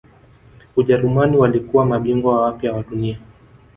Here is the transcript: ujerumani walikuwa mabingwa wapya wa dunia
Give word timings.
ujerumani 0.75 1.37
walikuwa 1.37 1.85
mabingwa 1.85 2.41
wapya 2.41 2.73
wa 2.73 2.83
dunia 2.83 3.19